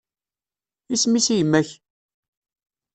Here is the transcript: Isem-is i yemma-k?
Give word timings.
Isem-is 0.93 1.27
i 1.33 1.35
yemma-k? 1.35 1.69